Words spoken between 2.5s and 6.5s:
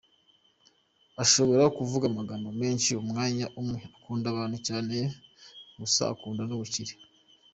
menshi umwanya umwe, akunda abantu cyane gusa akunda